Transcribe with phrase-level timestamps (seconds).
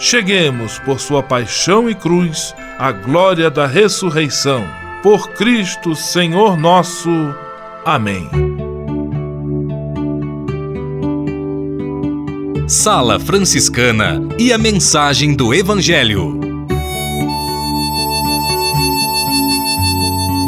[0.00, 4.66] cheguemos, por sua paixão e cruz, à glória da ressurreição.
[5.02, 7.10] Por Cristo, Senhor nosso.
[7.84, 8.28] Amém.
[12.66, 16.40] Sala Franciscana e a mensagem do Evangelho.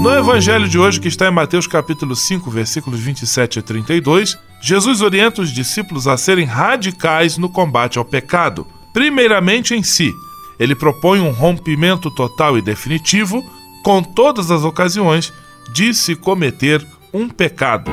[0.00, 5.00] No evangelho de hoje, que está em Mateus capítulo 5, versículos 27 a 32, Jesus
[5.00, 8.66] orienta os discípulos a serem radicais no combate ao pecado.
[8.92, 10.12] Primeiramente em si,
[10.58, 13.42] ele propõe um rompimento total e definitivo
[13.82, 15.32] com todas as ocasiões
[15.72, 17.90] de se cometer um pecado.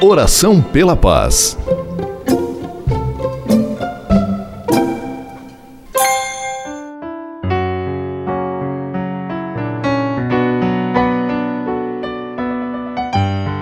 [0.00, 1.56] Oração pela paz.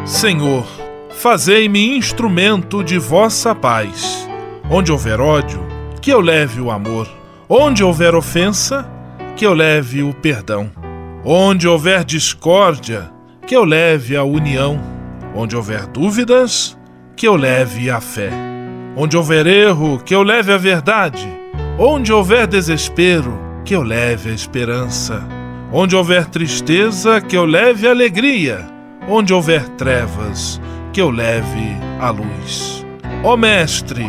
[0.04, 0.66] Senhor,
[1.12, 4.29] fazei-me instrumento de vossa paz.
[4.70, 5.60] Onde houver ódio,
[6.00, 7.08] que eu leve o amor.
[7.48, 8.88] Onde houver ofensa,
[9.36, 10.70] que eu leve o perdão.
[11.24, 13.10] Onde houver discórdia,
[13.46, 14.80] que eu leve a união.
[15.34, 16.78] Onde houver dúvidas,
[17.16, 18.30] que eu leve a fé.
[18.96, 21.28] Onde houver erro, que eu leve a verdade.
[21.78, 25.22] Onde houver desespero, que eu leve a esperança.
[25.72, 30.60] Onde houver tristeza, que eu leve alegria Onde houver trevas,
[30.92, 32.86] que eu leve a luz.
[33.24, 34.08] Ó Mestre,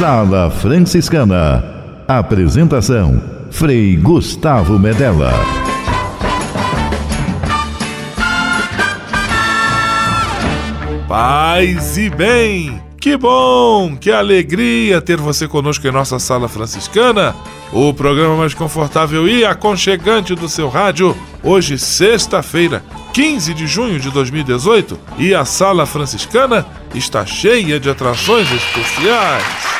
[0.00, 1.62] Sala Franciscana.
[2.08, 5.30] Apresentação: Frei Gustavo Medella.
[11.06, 12.82] Paz e bem!
[12.98, 17.36] Que bom, que alegria ter você conosco em nossa sala franciscana,
[17.70, 21.14] o programa mais confortável e aconchegante do seu rádio.
[21.42, 22.82] Hoje, sexta-feira,
[23.12, 29.79] 15 de junho de 2018, e a sala franciscana está cheia de atrações especiais.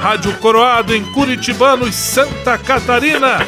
[0.00, 3.38] Rádio Coroado em Curitibanos, Santa Catarina.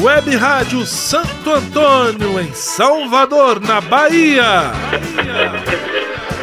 [0.00, 4.72] Web Rádio Santo Antônio em Salvador, na Bahia.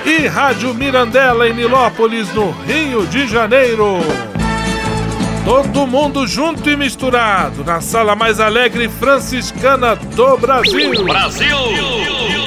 [0.06, 4.00] E Rádio Mirandela em Nilópolis, no Rio de Janeiro.
[5.44, 11.04] Todo mundo junto e misturado na sala mais alegre franciscana do Brasil.
[11.04, 12.47] Brasil!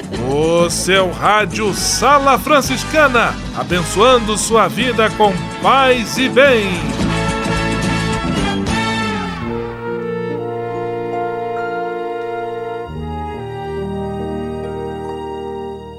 [0.33, 6.67] O seu rádio Sala Franciscana, abençoando sua vida com paz e bem.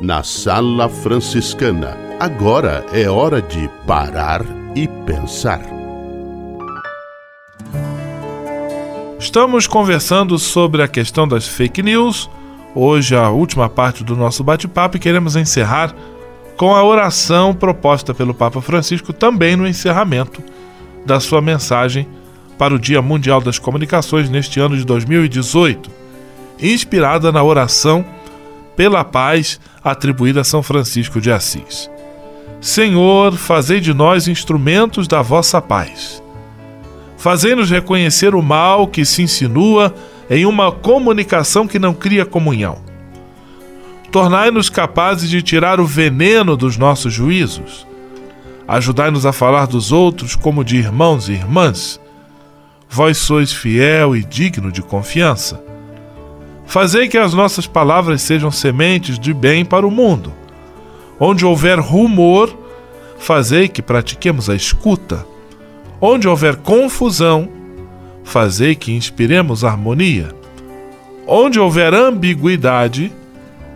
[0.01, 4.41] Na Sala Franciscana, agora é hora de parar
[4.75, 5.61] e pensar.
[9.19, 12.31] Estamos conversando sobre a questão das fake news.
[12.75, 15.95] Hoje, a última parte do nosso bate-papo, e queremos encerrar
[16.57, 20.43] com a oração proposta pelo Papa Francisco também no encerramento
[21.05, 22.09] da sua mensagem
[22.57, 25.91] para o Dia Mundial das Comunicações neste ano de 2018,
[26.61, 28.05] inspirada na oração
[28.77, 31.91] pela paz atribuída a São Francisco de Assis.
[32.61, 36.23] Senhor, fazei de nós instrumentos da vossa paz.
[37.19, 39.93] Fazei-nos reconhecer o mal que se insinua
[40.33, 42.79] em uma comunicação que não cria comunhão.
[44.11, 47.87] Tornai-nos capazes de tirar o veneno dos nossos juízos.
[48.67, 52.01] Ajudai-nos a falar dos outros como de irmãos e irmãs.
[52.89, 55.63] Vós sois fiel e digno de confiança.
[56.65, 60.33] Fazei que as nossas palavras sejam sementes de bem para o mundo.
[61.21, 62.57] Onde houver rumor,
[63.19, 65.27] fazei que pratiquemos a escuta.
[66.01, 67.51] Onde houver confusão,
[68.25, 70.35] fazei que inspiremos harmonia.
[71.27, 73.13] Onde houver ambiguidade,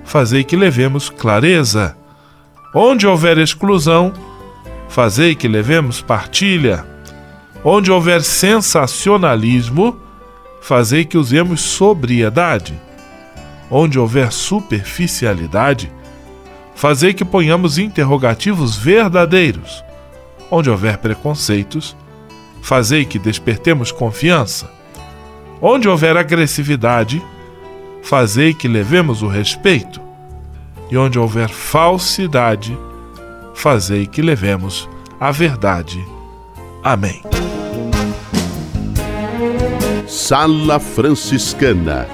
[0.04, 1.96] fazei que levemos clareza.
[2.74, 4.12] Onde houver exclusão,
[4.88, 6.84] fazei que levemos partilha.
[7.64, 9.96] Onde houver sensacionalismo,
[10.60, 12.74] fazei que usemos sobriedade.
[13.70, 15.90] Onde houver superficialidade,
[16.74, 19.82] fazei que ponhamos interrogativos verdadeiros.
[20.50, 21.96] Onde houver preconceitos,
[22.66, 24.68] fazei que despertemos confiança.
[25.62, 27.22] Onde houver agressividade,
[28.02, 30.00] fazei que levemos o respeito.
[30.90, 32.76] E onde houver falsidade,
[33.54, 34.88] fazei que levemos
[35.20, 36.04] a verdade.
[36.82, 37.22] Amém.
[40.08, 42.08] Sala Franciscana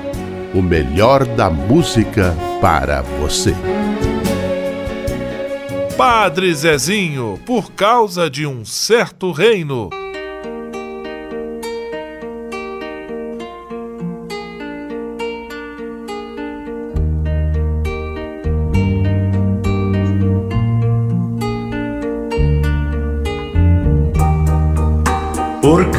[0.52, 3.55] o melhor da música para você.
[5.96, 9.88] Padre Zezinho, por causa de um certo reino.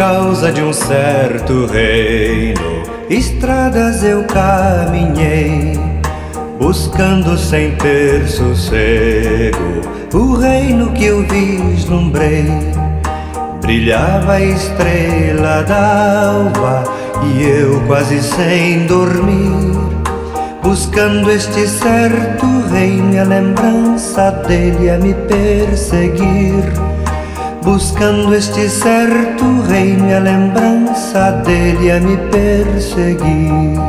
[0.04, 5.80] Causa de um certo reino, estradas eu caminhei,
[6.60, 9.80] buscando sem ter sossego
[10.14, 12.52] o reino que eu vislumbrei.
[13.62, 16.84] Brilhava a estrela d'alva
[17.24, 19.72] e eu quase sem dormir,
[20.62, 26.93] buscando este certo reino a lembrança dele a me perseguir
[27.64, 33.80] buscando este certo reino a lembrança dele a me perseguir.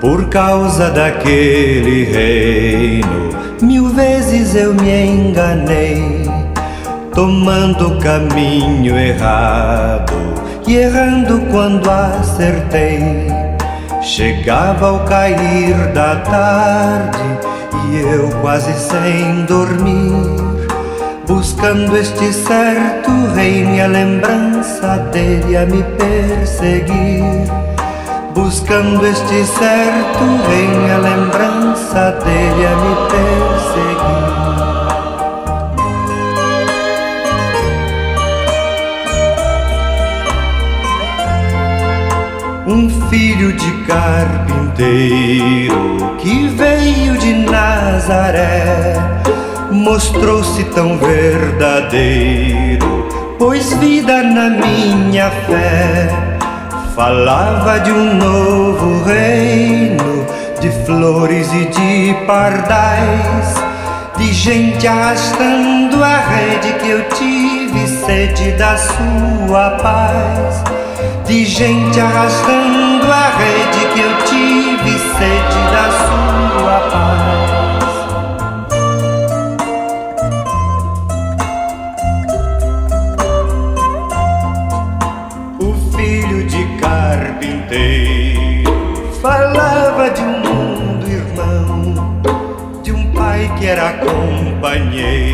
[0.00, 3.30] Por causa daquele reino,
[3.60, 6.28] mil vezes eu me enganei,
[7.14, 10.12] tomando o caminho errado
[10.66, 13.31] e errando quando acertei
[14.02, 17.18] Chegava ao cair da tarde
[17.88, 20.66] e eu quase sem dormir,
[21.24, 27.48] buscando este certo reino e a lembrança dele a me perseguir.
[28.34, 34.21] Buscando este certo reino e a lembrança dele a me perseguir.
[43.12, 44.96] Filho de carpinteiro
[46.16, 48.94] que veio de Nazaré,
[49.70, 52.80] mostrou-se tão verdadeiro,
[53.38, 56.08] pôs vida na minha fé.
[56.96, 60.24] Falava de um novo reino,
[60.58, 63.54] de flores e de pardais,
[64.16, 70.62] de gente arrastando a rede que eu tive sede da sua paz
[71.32, 77.84] de gente arrastando a rede que eu tive sede da sua paz.
[85.60, 88.72] O filho de carpinteiro
[89.20, 92.20] falava de um mundo irmão,
[92.82, 95.32] de um pai que era companheiro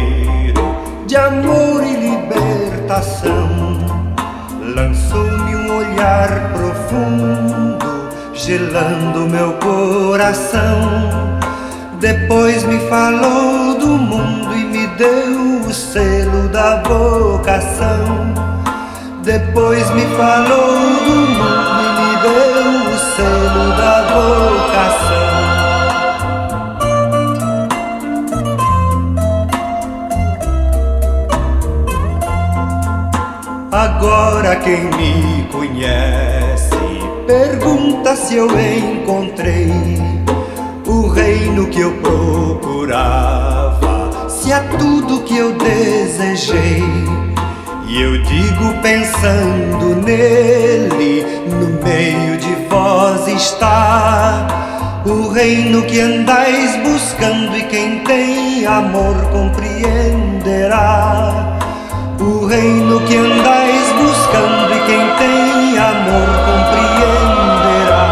[1.06, 3.48] de amor e libertação
[4.74, 5.37] lançou-me um
[5.98, 7.78] olhar profundo,
[8.32, 11.40] gelando meu coração.
[11.98, 18.32] Depois me falou do mundo e me deu o selo da vocação.
[19.24, 25.07] Depois me falou do mundo e me deu o selo da vocação.
[33.98, 36.70] Agora quem me conhece
[37.26, 39.72] pergunta se eu encontrei
[40.86, 43.50] o reino que eu procurava,
[44.28, 46.84] se é tudo que eu desejei.
[47.88, 54.46] E eu digo pensando nele, no meio de vós está
[55.04, 61.08] o reino que andais buscando e quem tem amor compreenderá.
[62.20, 68.06] O reino que andais buscando e quem tem amor compreenderá.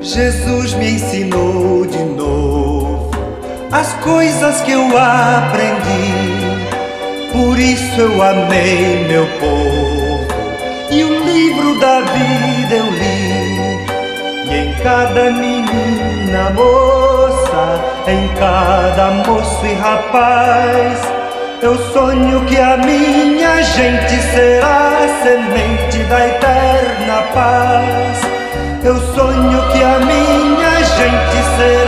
[0.00, 3.10] Jesus me ensinou de novo
[3.70, 6.58] as coisas que eu aprendi.
[7.32, 10.26] Por isso eu amei meu povo
[10.90, 13.17] e o livro da vida eu li.
[14.50, 21.00] E em cada menina, moça, em cada moço e rapaz,
[21.60, 28.20] eu sonho que a minha gente será a semente da eterna paz.
[28.84, 31.87] Eu sonho que a minha gente será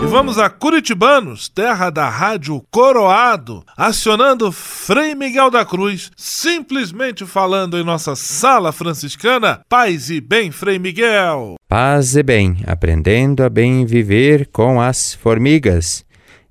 [0.00, 7.76] E vamos a Curitibanos, terra da rádio Coroado, acionando Frei Miguel da Cruz, simplesmente falando
[7.76, 9.60] em nossa sala franciscana.
[9.68, 11.56] Paz e bem, Frei Miguel.
[11.68, 16.04] Paz e bem, aprendendo a bem viver com as formigas.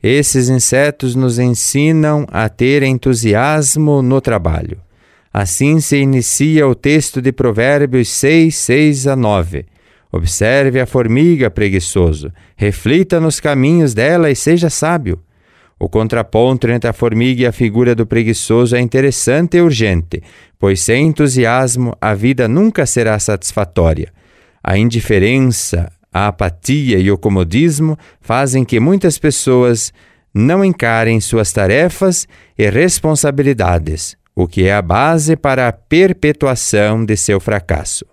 [0.03, 4.79] Esses insetos nos ensinam a ter entusiasmo no trabalho.
[5.33, 9.65] Assim se inicia o texto de Provérbios 6, 6 a 9.
[10.11, 15.21] Observe a formiga, preguiçoso, reflita nos caminhos dela e seja sábio.
[15.79, 20.23] O contraponto entre a formiga e a figura do preguiçoso é interessante e urgente,
[20.57, 24.11] pois sem entusiasmo a vida nunca será satisfatória.
[24.63, 29.93] A indiferença, a apatia e o comodismo fazem que muitas pessoas
[30.33, 37.15] não encarem suas tarefas e responsabilidades, o que é a base para a perpetuação de
[37.15, 38.05] seu fracasso.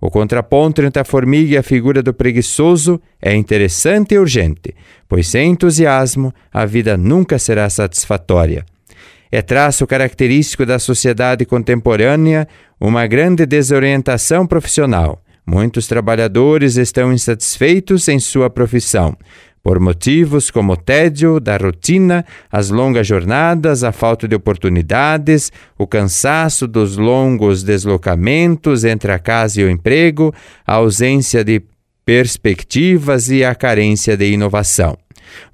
[0.00, 4.74] O contraponto entre a formiga e a figura do preguiçoso é interessante e urgente,
[5.08, 8.64] pois sem entusiasmo a vida nunca será satisfatória.
[9.32, 12.46] É traço característico da sociedade contemporânea
[12.80, 15.20] uma grande desorientação profissional.
[15.46, 19.16] Muitos trabalhadores estão insatisfeitos em sua profissão,
[19.64, 25.86] por motivos como o tédio da rotina, as longas jornadas, a falta de oportunidades, o
[25.86, 30.34] cansaço dos longos deslocamentos entre a casa e o emprego,
[30.66, 31.62] a ausência de
[32.04, 34.98] perspectivas e a carência de inovação.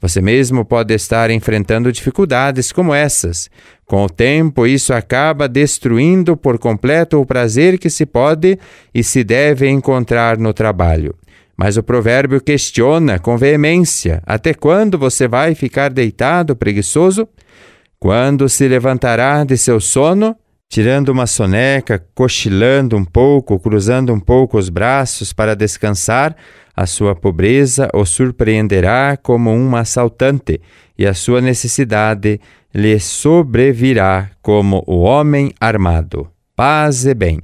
[0.00, 3.48] Você mesmo pode estar enfrentando dificuldades como essas.
[3.86, 8.58] Com o tempo, isso acaba destruindo por completo o prazer que se pode
[8.92, 11.14] e se deve encontrar no trabalho.
[11.60, 17.28] Mas o provérbio questiona com veemência: até quando você vai ficar deitado, preguiçoso?
[17.98, 20.34] Quando se levantará de seu sono?
[20.72, 26.36] tirando uma soneca, cochilando um pouco, cruzando um pouco os braços para descansar,
[26.76, 30.60] a sua pobreza o surpreenderá como um assaltante,
[30.96, 32.40] e a sua necessidade
[32.72, 36.30] lhe sobrevirá como o homem armado.
[36.54, 37.40] Paz e bem.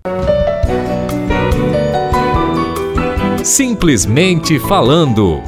[3.46, 5.40] Simplesmente falando.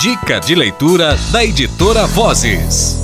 [0.00, 3.03] Dica de leitura da editora Vozes.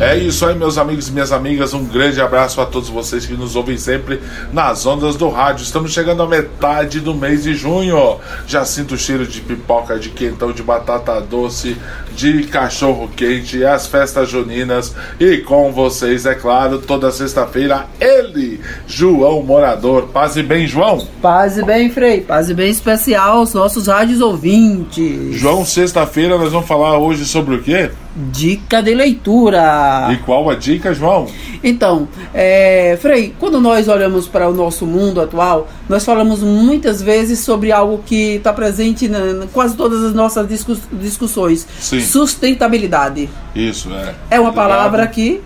[0.00, 1.74] É isso aí, meus amigos e minhas amigas.
[1.74, 4.20] Um grande abraço a todos vocês que nos ouvem sempre
[4.52, 5.64] nas ondas do rádio.
[5.64, 8.16] Estamos chegando à metade do mês de junho.
[8.46, 11.76] Já sinto o cheiro de pipoca, de quentão, de batata doce,
[12.14, 14.94] de cachorro quente, as festas juninas.
[15.18, 20.02] E com vocês, é claro, toda sexta-feira, ele, João Morador.
[20.12, 21.04] Paz e bem, João.
[21.20, 22.20] Paz e bem, Frei.
[22.20, 25.34] Paz e bem especial aos nossos rádios ouvintes.
[25.34, 27.90] João, sexta-feira nós vamos falar hoje sobre o quê?
[28.32, 30.08] Dica de leitura.
[30.10, 31.26] E qual a dica, João?
[31.62, 37.38] Então, é, Frei, quando nós olhamos para o nosso mundo atual, nós falamos muitas vezes
[37.38, 42.00] sobre algo que está presente em quase todas as nossas discuss, discussões: Sim.
[42.00, 43.28] sustentabilidade.
[43.54, 44.14] Isso, é.
[44.32, 45.40] É uma palavra que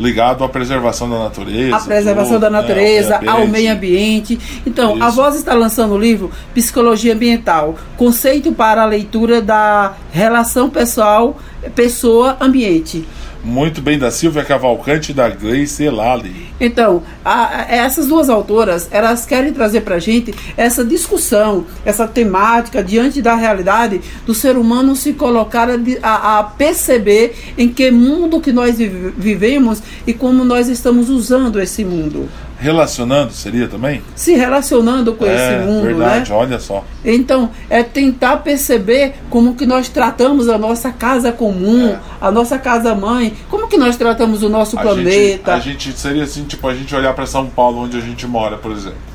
[0.00, 1.76] ligado à preservação da natureza.
[1.76, 4.38] A preservação tudo, da né, natureza, né, ao meio ambiente.
[4.66, 5.04] Então, Isso.
[5.04, 11.38] a Voz está lançando o livro Psicologia Ambiental, conceito para a leitura da relação pessoal,
[11.74, 13.06] pessoa-ambiente
[13.42, 16.50] muito bem da Silvia Cavalcante e da Grace Elali.
[16.60, 22.82] Então, a, essas duas autoras, elas querem trazer para a gente essa discussão, essa temática
[22.82, 28.40] diante da realidade do ser humano se colocar a, a, a perceber em que mundo
[28.40, 32.28] que nós vivemos e como nós estamos usando esse mundo
[32.60, 34.02] relacionando seria também?
[34.14, 36.36] Se relacionando com é, esse mundo, verdade, né?
[36.36, 36.84] olha só.
[37.04, 41.98] Então, é tentar perceber como que nós tratamos a nossa casa comum, é.
[42.20, 45.56] a nossa casa mãe, como que nós tratamos o nosso a planeta.
[45.56, 48.26] Gente, a gente seria assim, tipo, a gente olhar para São Paulo, onde a gente
[48.26, 49.09] mora, por exemplo.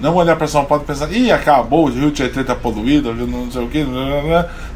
[0.00, 3.50] Não olhar para São Paulo e pensar, ih, acabou, o Rio Tietê tá poluído, não
[3.50, 3.86] sei o que,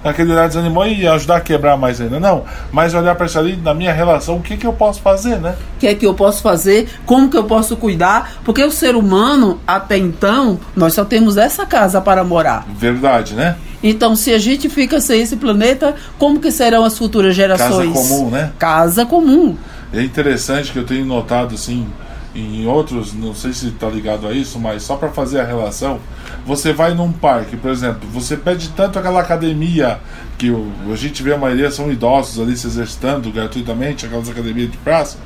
[0.04, 2.20] naquele olhar desanimou e ajudar a quebrar mais ainda.
[2.20, 5.40] Não, mas olhar para isso ali, na minha relação, o que, que eu posso fazer,
[5.40, 5.56] né?
[5.76, 8.94] O que é que eu posso fazer, como que eu posso cuidar, porque o ser
[8.96, 12.66] humano, até então, nós só temos essa casa para morar.
[12.76, 13.56] Verdade, né?
[13.82, 17.92] Então, se a gente fica sem esse planeta, como que serão as futuras gerações?
[17.92, 18.52] Casa comum, né?
[18.58, 19.56] Casa comum.
[19.92, 21.86] É interessante que eu tenho notado, assim,
[22.34, 26.00] em outros, não sei se está ligado a isso, mas só para fazer a relação,
[26.44, 30.00] você vai num parque, por exemplo, você pede tanto aquela academia
[30.36, 34.70] que o, a gente vê a maioria são idosos ali se exercitando gratuitamente, aquelas academias
[34.70, 35.18] de praça,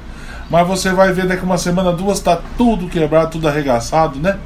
[0.51, 4.39] mas você vai ver daqui uma semana, duas, tá tudo quebrado, tudo arregaçado, né?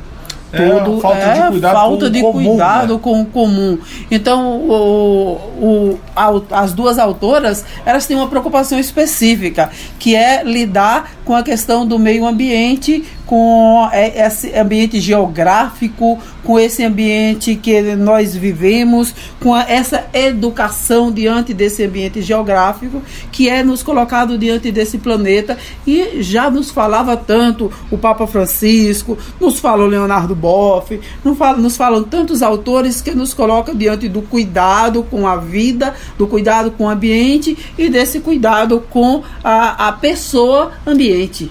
[0.52, 3.00] Tudo é falta é de cuidado, falta com, de comum, cuidado né?
[3.02, 3.78] com o comum.
[4.10, 6.30] Então, o, o, a,
[6.62, 11.98] as duas autoras elas têm uma preocupação específica, que é lidar com a questão do
[11.98, 20.06] meio ambiente com é, esse ambiente geográfico, com esse ambiente que nós vivemos, com essa
[20.12, 25.56] educação diante desse ambiente geográfico que é nos colocado diante desse planeta
[25.86, 31.60] e já nos falava tanto o Papa Francisco, nos fala o Leonardo Boff, nos falam,
[31.60, 36.70] nos falam tantos autores que nos colocam diante do cuidado com a vida, do cuidado
[36.70, 41.50] com o ambiente e desse cuidado com a, a pessoa ambiente.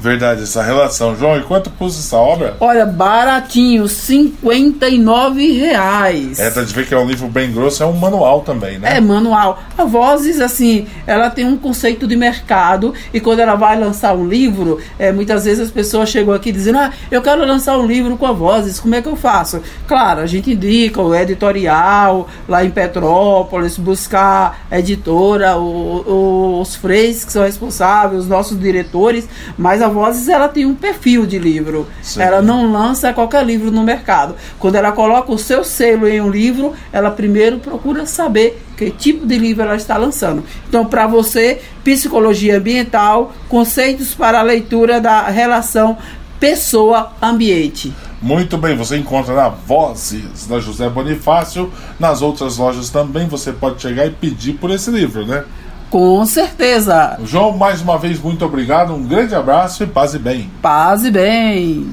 [0.00, 1.16] Verdade, essa relação.
[1.16, 2.56] João, e quanto custa essa obra?
[2.60, 6.38] Olha, baratinho, 59 reais.
[6.38, 8.96] É, tá de ver que é um livro bem grosso, é um manual também, né?
[8.96, 9.60] É, manual.
[9.76, 14.28] A Vozes, assim, ela tem um conceito de mercado e quando ela vai lançar um
[14.28, 18.16] livro, é, muitas vezes as pessoas chegam aqui dizendo, ah, eu quero lançar um livro
[18.16, 19.60] com a Vozes, como é que eu faço?
[19.86, 26.74] Claro, a gente indica o editorial lá em Petrópolis, buscar a editora, o, o, os
[26.74, 31.38] freios que são responsáveis, os nossos diretores, mas a Vozes ela tem um perfil de
[31.38, 31.86] livro.
[32.02, 32.20] Sim.
[32.20, 34.34] Ela não lança qualquer livro no mercado.
[34.58, 39.26] Quando ela coloca o seu selo em um livro, ela primeiro procura saber que tipo
[39.26, 40.44] de livro ela está lançando.
[40.68, 45.96] Então, para você, psicologia ambiental, conceitos para a leitura da relação
[46.38, 47.92] pessoa-ambiente.
[48.20, 51.70] Muito bem, você encontra na Vozes da José Bonifácio.
[51.98, 55.44] Nas outras lojas também você pode chegar e pedir por esse livro, né?
[55.90, 57.18] Com certeza.
[57.24, 58.92] João, mais uma vez, muito obrigado.
[58.92, 60.50] Um grande abraço e paz e bem.
[60.60, 61.92] Paz e bem.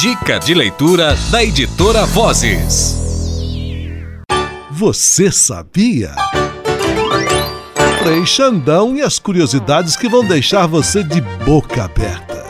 [0.00, 3.00] Dica de leitura da editora Vozes.
[4.70, 6.14] Você sabia?
[8.02, 12.41] Frei Xandão e as curiosidades que vão deixar você de boca aberta.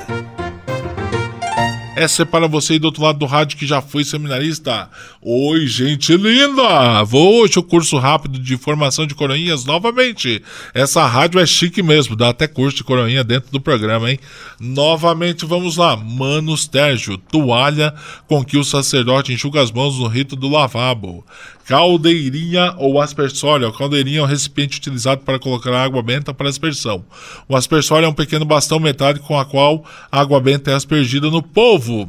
[1.94, 4.88] Essa é para você aí do outro lado do rádio que já foi seminarista.
[5.20, 7.02] Oi, gente linda!
[7.04, 10.42] Vou hoje o curso rápido de formação de coroinhas novamente.
[10.72, 14.18] Essa rádio é chique mesmo, dá até curso de coroinha dentro do programa, hein?
[14.58, 15.94] Novamente, vamos lá.
[15.94, 17.94] Manos Térgio, toalha
[18.26, 21.22] com que o sacerdote enxuga as mãos no rito do lavabo.
[21.66, 23.68] Caldeirinha ou aspersório.
[23.68, 27.04] A caldeirinha é um recipiente utilizado para colocar água benta para aspersão.
[27.48, 31.30] O aspersório é um pequeno bastão metálico com a qual a água benta é aspergida
[31.30, 31.81] no polvo.
[31.90, 32.08] O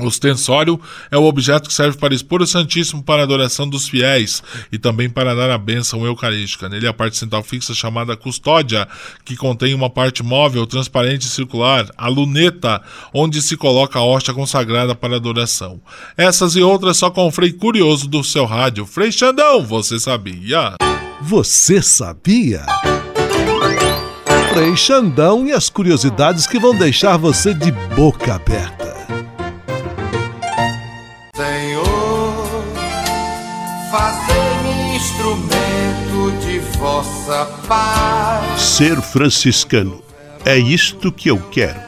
[0.00, 0.80] ostensório
[1.10, 4.78] é o objeto que serve para expor o Santíssimo para a adoração dos fiéis e
[4.78, 6.68] também para dar a bênção eucarística.
[6.68, 8.86] Nele a parte central fixa chamada custódia,
[9.24, 12.80] que contém uma parte móvel, transparente e circular, a luneta,
[13.12, 15.80] onde se coloca a hóstia consagrada para adoração.
[16.16, 18.86] Essas e outras só com o Frei Curioso do seu rádio.
[18.86, 20.74] Frei Xandão, você sabia?
[21.20, 22.64] Você sabia?
[24.52, 28.87] Frei Xandão e as curiosidades que vão deixar você de boca aberta.
[37.28, 38.60] Vossa paz.
[38.60, 40.02] Ser franciscano
[40.44, 41.87] é isto que eu quero.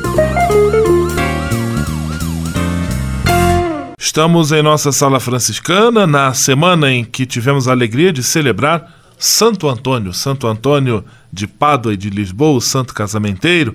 [4.11, 9.69] Estamos em nossa sala franciscana na semana em que tivemos a alegria de celebrar Santo
[9.69, 13.73] Antônio, Santo Antônio de Pádua e de Lisboa, o santo casamenteiro,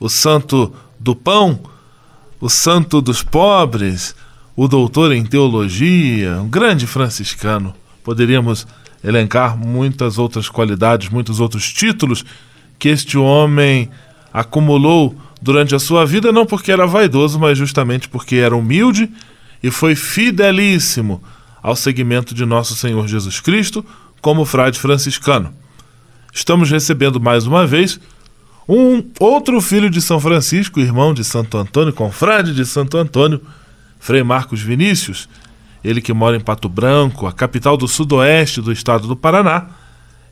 [0.00, 1.60] o santo do pão,
[2.40, 4.16] o santo dos pobres,
[4.56, 7.74] o doutor em teologia, um grande franciscano.
[8.02, 8.66] Poderíamos
[9.04, 12.24] elencar muitas outras qualidades, muitos outros títulos
[12.78, 13.90] que este homem
[14.32, 19.10] acumulou durante a sua vida, não porque era vaidoso, mas justamente porque era humilde
[19.62, 21.22] e foi fidelíssimo
[21.62, 23.84] ao seguimento de nosso Senhor Jesus Cristo
[24.20, 25.52] como frade franciscano.
[26.32, 27.98] Estamos recebendo mais uma vez
[28.68, 33.40] um outro filho de São Francisco, irmão de Santo Antônio, confrade de Santo Antônio,
[34.00, 35.28] Frei Marcos Vinícius,
[35.84, 39.66] ele que mora em Pato Branco, a capital do sudoeste do estado do Paraná,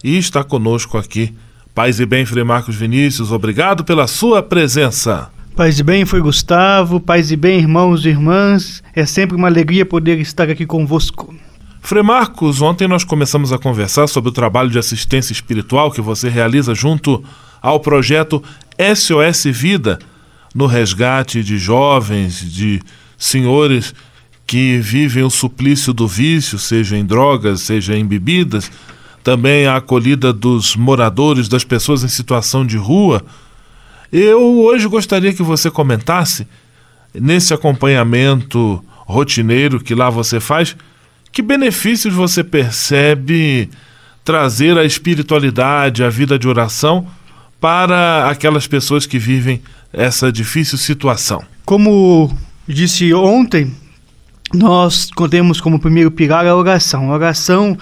[0.02, 1.32] e está conosco aqui.
[1.74, 5.30] Paz e bem, Frei Marcos Vinícius, obrigado pela sua presença.
[5.56, 6.98] Paz e bem, foi Gustavo.
[6.98, 8.82] Paz e bem, irmãos e irmãs.
[8.92, 11.32] É sempre uma alegria poder estar aqui convosco.
[11.80, 16.28] Frei Marcos, ontem nós começamos a conversar sobre o trabalho de assistência espiritual que você
[16.28, 17.22] realiza junto
[17.62, 18.42] ao projeto
[18.96, 20.00] SOS Vida,
[20.52, 22.82] no resgate de jovens, de
[23.16, 23.94] senhores
[24.44, 28.72] que vivem o suplício do vício, seja em drogas, seja em bebidas,
[29.22, 33.24] também a acolhida dos moradores, das pessoas em situação de rua
[34.16, 36.46] eu hoje gostaria que você comentasse,
[37.12, 40.76] nesse acompanhamento rotineiro que lá você faz,
[41.32, 43.68] que benefícios você percebe
[44.24, 47.06] trazer a espiritualidade, a vida de oração
[47.60, 49.60] para aquelas pessoas que vivem
[49.92, 51.42] essa difícil situação?
[51.64, 52.36] Como
[52.68, 53.74] disse ontem,
[54.52, 57.10] nós temos como primeiro pilar a oração.
[57.10, 57.78] A oração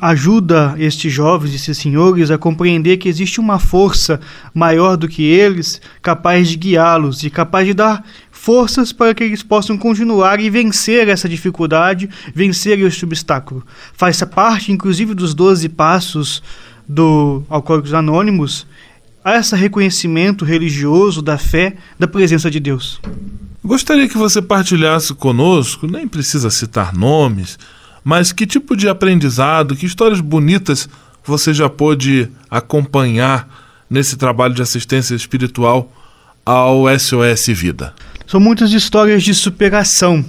[0.00, 4.20] ajuda estes jovens, esses senhores, a compreender que existe uma força
[4.52, 9.42] maior do que eles, capaz de guiá-los e capaz de dar forças para que eles
[9.42, 13.64] possam continuar e vencer essa dificuldade, vencer este obstáculo.
[13.94, 16.42] Faz parte, inclusive, dos 12 passos
[16.86, 18.66] do Alcoólicos Anônimos,
[19.24, 23.00] a esse reconhecimento religioso da fé, da presença de Deus.
[23.64, 27.58] Gostaria que você partilhasse conosco, nem precisa citar nomes,
[28.04, 30.86] mas que tipo de aprendizado, que histórias bonitas
[31.24, 33.48] você já pôde acompanhar
[33.88, 35.90] nesse trabalho de assistência espiritual
[36.44, 37.94] ao SOS Vida?
[38.26, 40.22] São muitas histórias de superação.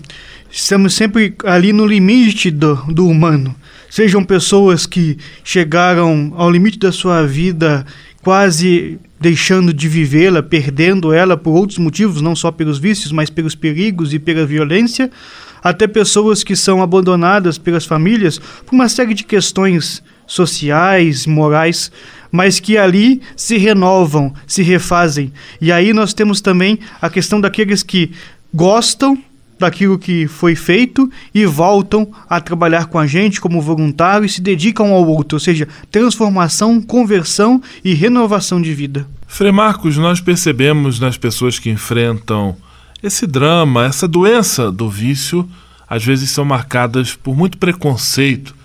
[0.50, 3.54] Estamos sempre ali no limite do, do humano.
[3.90, 7.86] Sejam pessoas que chegaram ao limite da sua vida
[8.24, 13.56] quase deixando de vivê-la, perdendo ela por outros motivos, não só pelos vícios, mas pelos
[13.56, 15.10] perigos e pela violência,
[15.64, 21.92] até pessoas que são abandonadas pelas famílias por uma série de questões sociais, morais,
[22.32, 25.32] mas que ali se renovam, se refazem.
[25.62, 28.12] E aí nós temos também a questão daqueles que
[28.54, 29.18] gostam
[29.58, 34.42] daquilo que foi feito e voltam a trabalhar com a gente como voluntário e se
[34.42, 39.08] dedicam ao outro, ou seja, transformação, conversão e renovação de vida.
[39.28, 42.56] Frei Marcos, nós percebemos nas pessoas que enfrentam
[43.02, 45.48] esse drama, essa doença do vício,
[45.88, 48.56] às vezes são marcadas por muito preconceito,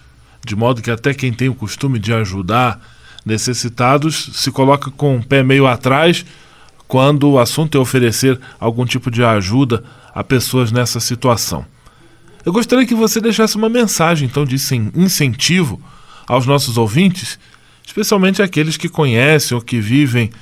[0.45, 2.81] de modo que até quem tem o costume de ajudar
[3.25, 6.25] necessitados se coloca com o pé meio atrás
[6.91, 11.65] quando o assunto é oferecer algum tipo de ajuda a pessoas nessa situação.
[12.45, 14.57] Eu gostaria que você deixasse uma mensagem, então, de
[14.97, 15.81] incentivo
[16.27, 17.39] aos nossos ouvintes,
[17.87, 20.33] especialmente aqueles que conhecem ou que vivem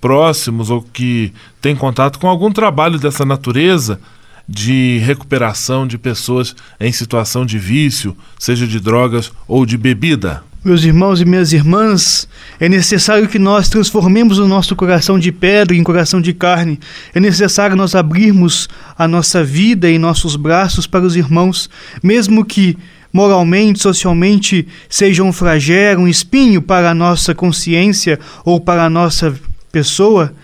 [0.00, 4.00] próximos ou que têm contato com algum trabalho dessa natureza
[4.48, 10.42] de recuperação de pessoas em situação de vício, seja de drogas ou de bebida.
[10.68, 12.28] Meus irmãos e minhas irmãs,
[12.60, 16.78] é necessário que nós transformemos o nosso coração de pedra em coração de carne.
[17.14, 21.70] É necessário nós abrirmos a nossa vida e nossos braços para os irmãos,
[22.02, 22.76] mesmo que
[23.10, 29.34] moralmente, socialmente seja um flagelo, um espinho para a nossa consciência ou para a nossa
[29.72, 30.34] pessoa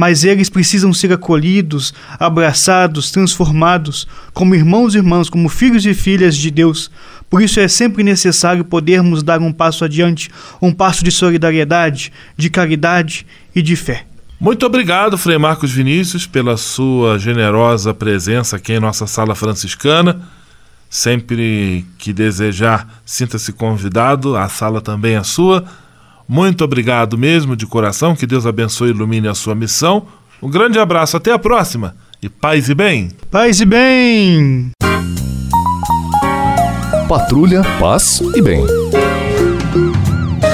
[0.00, 6.34] mas eles precisam ser acolhidos, abraçados, transformados como irmãos e irmãs, como filhos e filhas
[6.34, 6.90] de Deus.
[7.28, 10.30] Por isso é sempre necessário podermos dar um passo adiante,
[10.62, 14.06] um passo de solidariedade, de caridade e de fé.
[14.40, 20.22] Muito obrigado, Frei Marcos Vinícius, pela sua generosa presença aqui em nossa sala franciscana.
[20.88, 25.66] Sempre que desejar, sinta-se convidado, a sala também é sua.
[26.30, 28.14] Muito obrigado mesmo, de coração.
[28.14, 30.06] Que Deus abençoe e ilumine a sua missão.
[30.40, 31.96] Um grande abraço, até a próxima.
[32.22, 33.10] E paz e bem.
[33.28, 34.70] Paz e bem.
[37.08, 38.64] Patrulha, paz e bem.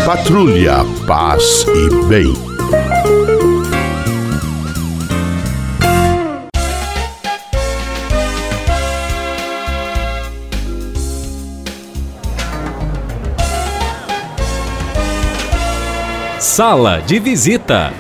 [0.07, 3.26] Patrulha, paz e bem.
[16.57, 17.93] Sala de visita.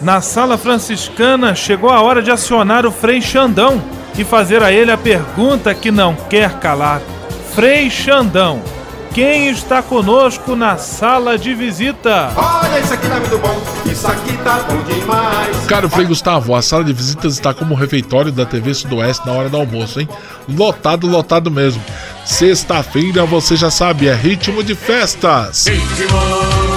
[0.00, 3.82] Na sala franciscana chegou a hora de acionar o Frei Xandão
[4.16, 7.02] e fazer a ele a pergunta que não quer calar.
[7.56, 8.62] Frei Xandão,
[9.12, 12.30] quem está conosco na sala de visita?
[12.36, 15.66] Olha, isso aqui tá muito bom, isso aqui tá bom demais.
[15.66, 19.48] Caro Frei Gustavo, a sala de visitas está como refeitório da TV Sudoeste na hora
[19.48, 20.08] do almoço, hein?
[20.48, 21.82] Lotado, lotado mesmo.
[22.24, 25.66] Sexta-feira, você já sabe, é ritmo de festas.
[25.66, 26.67] Ritmo.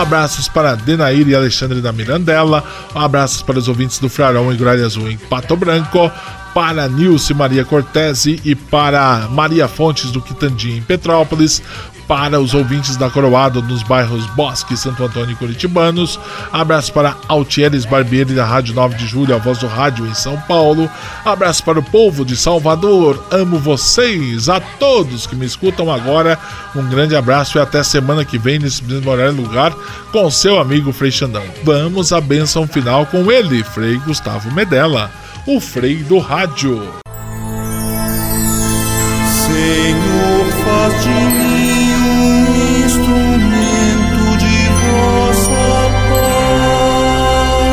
[0.00, 2.62] Abraços para Denair e Alexandre da Mirandela.
[2.94, 6.12] Abraços para os ouvintes do Frarão e Gralha Azul em Pato Branco.
[6.56, 11.62] Para Nilce Maria Cortese e para Maria Fontes do Quitandinha em Petrópolis
[12.08, 16.18] para os ouvintes da Coroado nos bairros Bosque, Santo Antônio e Curitibanos.
[16.50, 20.40] Abraço para Altieres Barbieri da Rádio 9 de Julho, a voz do rádio em São
[20.48, 20.88] Paulo.
[21.24, 23.22] Abraço para o povo de Salvador.
[23.30, 26.38] Amo vocês, a todos que me escutam agora.
[26.74, 29.74] Um grande abraço e até semana que vem nesse mesmo horário lugar
[30.10, 31.44] com seu amigo Frei Xandão.
[31.64, 35.10] Vamos à benção final com ele, Frei Gustavo Medella,
[35.48, 36.82] o Frei do Rádio.
[39.46, 45.88] Senhor, faz de mim um instrumento de vossa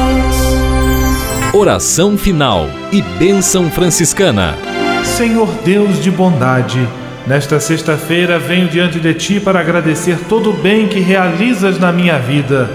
[0.05, 0.35] paz.
[1.51, 4.55] Oração final e bênção franciscana.
[5.03, 6.87] Senhor Deus de bondade,
[7.25, 12.19] nesta sexta-feira venho diante de ti para agradecer todo o bem que realizas na minha
[12.19, 12.69] vida.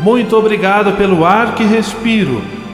[0.00, 2.42] Muito obrigado pelo ar que respiro,